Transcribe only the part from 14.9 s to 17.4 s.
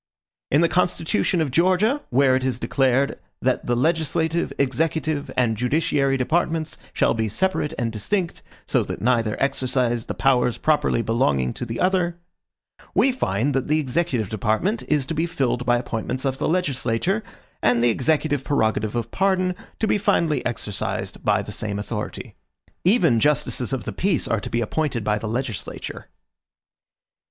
to be filled by appointments of the legislature;